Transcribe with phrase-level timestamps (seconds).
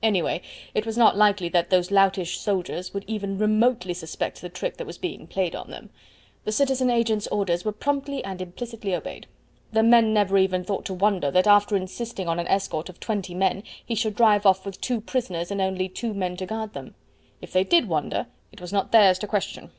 [0.00, 0.40] Anyway,
[0.76, 4.86] it was not likely that those loutish soldiers would even remotely suspect the trick that
[4.86, 5.90] was being played on them.
[6.44, 9.26] The citizen agent's orders were promptly and implicitly obeyed.
[9.72, 13.34] The men never even thought to wonder that after insisting on an escort of twenty
[13.84, 16.94] he should drive off with two prisoners and only two men to guard them.
[17.40, 19.72] If they did wonder, it was not theirs to question.